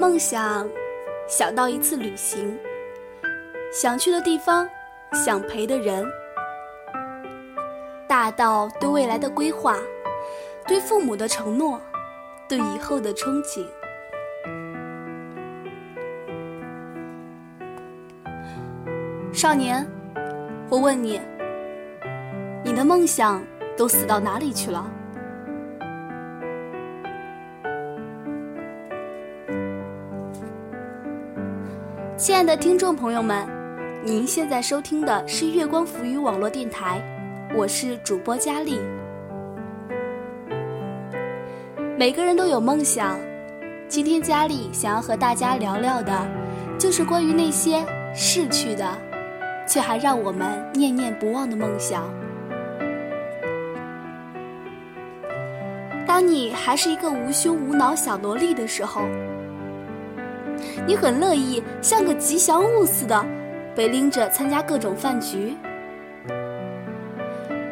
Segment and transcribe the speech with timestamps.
[0.00, 0.66] 梦想，
[1.28, 2.58] 想到一次旅行，
[3.70, 4.66] 想去的地方，
[5.12, 6.02] 想陪的人，
[8.08, 9.76] 大到对未来的规划，
[10.66, 11.78] 对父母的承诺，
[12.48, 13.66] 对以后的憧憬。
[19.34, 19.86] 少年，
[20.70, 21.20] 我问你，
[22.64, 23.44] 你的梦想
[23.76, 24.90] 都死到哪里去了？
[32.20, 33.48] 亲爱的听众朋友们，
[34.04, 37.00] 您现在收听的是月光浮语网络电台，
[37.56, 38.78] 我是主播佳丽。
[41.96, 43.18] 每个人都有梦想，
[43.88, 46.28] 今天佳丽想要和大家聊聊的，
[46.78, 47.82] 就是关于那些
[48.14, 48.86] 逝去的，
[49.66, 52.02] 却还让我们念念不忘的梦想。
[56.06, 59.06] 当你还是一个无胸无脑小萝莉的时候。
[60.86, 63.24] 你很乐意像个吉祥物似的，
[63.74, 65.54] 被拎着参加各种饭局。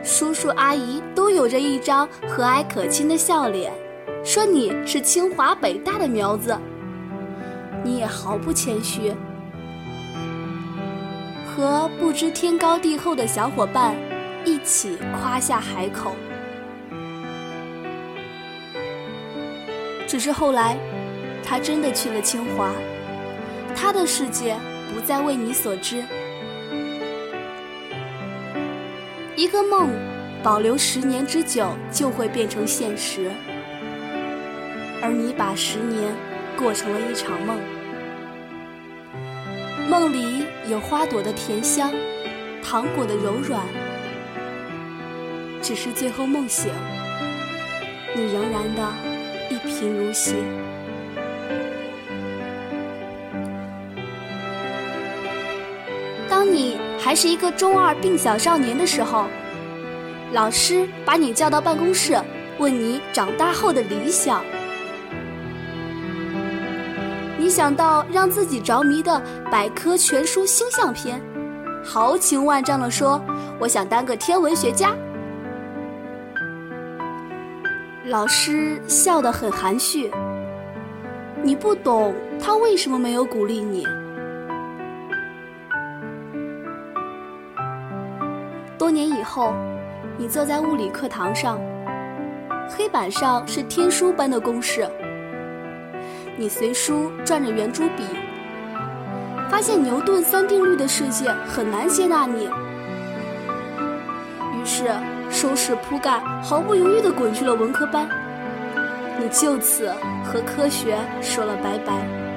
[0.02, 3.72] 叔叔阿姨都有着一张和蔼可亲的笑脸，
[4.24, 6.56] 说你是清华北大的苗子。
[7.84, 9.14] 你也毫不谦虚，
[11.46, 13.94] 和不知天高地厚的小伙伴
[14.44, 16.12] 一起夸下海口。
[20.06, 20.76] 只是后来，
[21.44, 22.72] 他真的去了清华。
[23.74, 24.56] 他的世界
[24.92, 26.02] 不再为你所知。
[29.36, 29.90] 一个梦，
[30.42, 33.30] 保留十年之久就会变成现实，
[35.00, 36.12] 而你把十年
[36.56, 37.56] 过成了一场梦。
[39.88, 41.92] 梦里有花朵的甜香，
[42.62, 43.62] 糖果的柔软，
[45.62, 46.72] 只是最后梦醒，
[48.16, 48.92] 你仍然的
[49.50, 50.34] 一贫如洗。
[57.08, 59.24] 还是一个中二病小少年的时候，
[60.34, 62.20] 老师把你叫到办公室，
[62.58, 64.44] 问你长大后的理想。
[67.38, 71.18] 你想到让自己着迷的百科全书星象篇，
[71.82, 73.18] 豪情万丈地说
[73.58, 74.94] ：“我想当个天文学家。”
[78.04, 80.10] 老师笑得很含蓄。
[81.42, 83.86] 你不懂他为什么没有鼓励你。
[89.28, 89.52] 后，
[90.16, 91.60] 你坐在物理课堂上，
[92.66, 94.88] 黑板上是天书般的公式。
[96.34, 98.04] 你随书转着圆珠笔，
[99.50, 102.48] 发现牛顿三定律的世界很难接纳你，
[104.56, 104.88] 于是
[105.28, 108.08] 收拾铺盖，毫不犹豫地滚去了文科班。
[109.20, 109.92] 你就此
[110.24, 112.27] 和科学说了拜拜。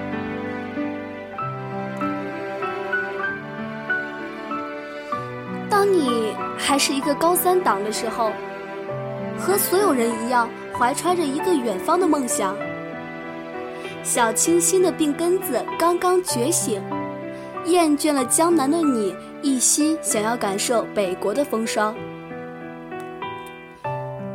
[5.82, 8.32] 当你还是一个高三党的时候，
[9.36, 10.48] 和所有人一样，
[10.78, 12.56] 怀揣着一个远方的梦想。
[14.04, 16.80] 小清新的病根子刚刚觉醒，
[17.66, 21.96] 厌倦了江南的你，一心想要感受北国的风霜。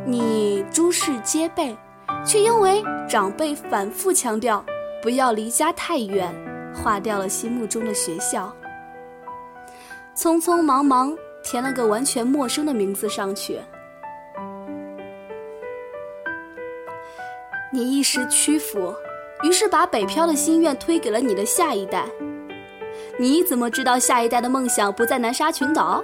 [0.05, 1.73] 你诸事皆备，
[2.25, 4.61] 却因为长辈反复强调
[5.01, 6.29] 不要离家太远，
[6.75, 8.53] 划掉了心目中的学校。
[10.13, 11.15] 匆匆忙忙。
[11.49, 13.57] 填了个完全陌生的名字上去，
[17.71, 18.93] 你一时屈服，
[19.43, 22.05] 于是把北漂的心愿推给了你的下一代。
[23.17, 26.03] 你怎么知道下一代的梦想不在南沙群岛？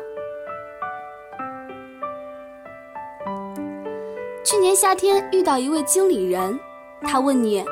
[4.46, 6.58] 去年夏天遇到一位经理人，
[7.02, 7.66] 他问你：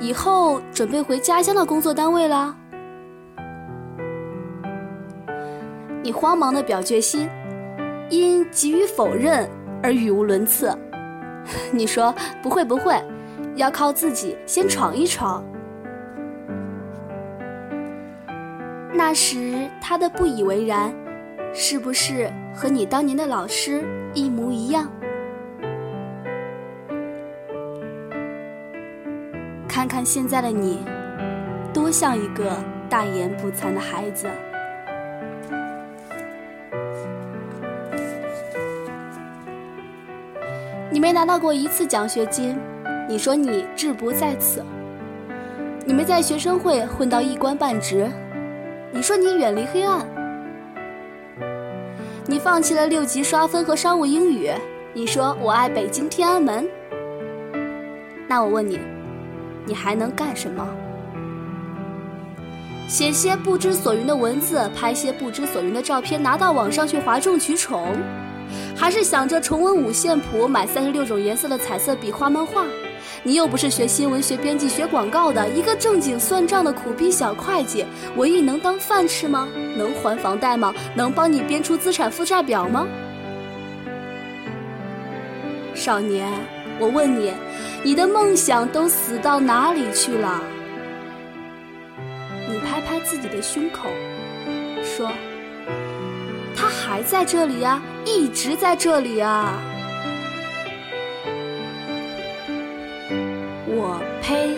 [0.00, 2.56] 以后准备回家乡的工作单位了？
[6.10, 7.30] 你慌忙的表决心，
[8.08, 9.48] 因急于否认
[9.80, 10.76] 而语无伦次。
[11.70, 12.12] 你说
[12.42, 13.00] 不会不会，
[13.54, 15.40] 要靠自己先闯一闯。
[18.92, 20.92] 那时他的不以为然，
[21.54, 24.90] 是不是和你当年的老师一模一样？
[29.68, 30.80] 看看现在的你，
[31.72, 32.50] 多像一个
[32.88, 34.28] 大言不惭的孩子。
[40.92, 42.58] 你没拿到过一次奖学金，
[43.08, 44.60] 你说你志不在此；
[45.84, 48.10] 你没在学生会混到一官半职，
[48.90, 50.00] 你说你远离黑暗；
[52.26, 54.50] 你放弃了六级刷分和商务英语，
[54.92, 56.68] 你说我爱北京天安门。
[58.26, 58.80] 那我问你，
[59.66, 60.66] 你还能干什么？
[62.88, 67.96] 写些不知所云的文字，拍些不知所云的照片，拿到网上去哗众取宠，
[68.80, 72.64] 还是想着重温五线谱，买三十六种颜色的彩色笔画漫画？
[73.22, 77.84] 你又不是学新闻、学编辑、学广告的，一个正经算账的苦逼小会计，
[78.16, 79.46] 文艺能当饭吃吗？
[79.76, 80.72] 能还房贷吗？
[80.94, 82.88] 能帮你编出资产负债表吗？
[85.74, 86.26] 少年，
[86.78, 87.34] 我问你，
[87.82, 90.40] 你的梦想都死到哪里去了？
[92.48, 93.90] 你拍拍自己的胸口，
[94.82, 95.10] 说
[96.90, 99.62] ：“还在这里啊，一直在这里啊。”
[103.68, 104.56] 我呸！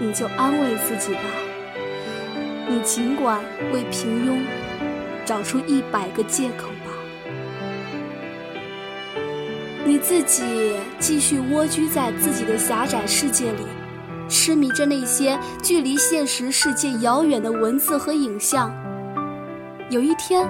[0.00, 1.20] 你就安慰自己吧，
[2.68, 3.38] 你尽管
[3.72, 4.40] 为平庸
[5.24, 6.90] 找出一百个借口吧。
[9.84, 13.62] 你自己继续蜗居在自己的狭窄世界里。
[14.28, 18.74] 痴迷着那些距离现实世界遥远的文字和影像。
[19.94, 20.44] 有一天，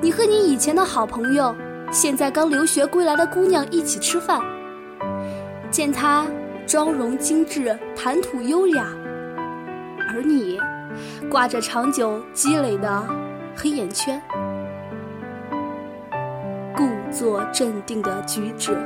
[0.00, 1.52] 你和你以前的好朋友，
[1.90, 4.40] 现在刚留学归来的姑娘一起吃饭，
[5.68, 6.24] 见她
[6.64, 8.86] 妆容精致，谈吐优雅，
[10.08, 10.60] 而你
[11.28, 13.04] 挂着长久积累的
[13.56, 14.22] 黑眼圈，
[16.76, 18.78] 故作镇定的举止，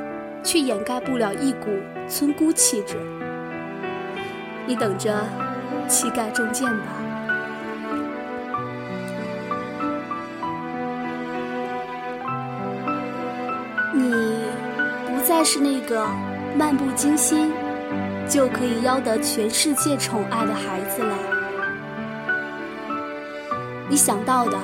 [0.43, 1.67] 却掩盖不了一股
[2.09, 2.97] 村姑气质。
[4.67, 5.23] 你等着，
[5.87, 6.87] 膝盖中箭吧。
[15.38, 16.05] 再是那个
[16.56, 17.52] 漫不经心
[18.29, 21.17] 就可以邀得全世界宠爱的孩子了。
[23.88, 24.58] 你想到的，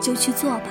[0.00, 0.64] 就去做吧。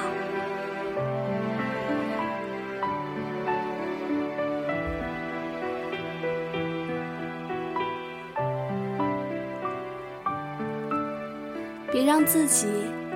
[11.89, 12.67] 别让自己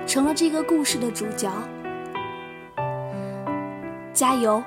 [0.06, 1.52] 成了这个故事的主角，
[4.14, 4.62] 加油，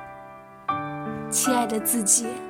[1.35, 2.44] 亲爱的自己。